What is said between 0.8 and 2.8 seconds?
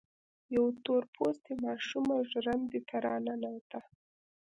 تور پوستې ماشومه ژرندې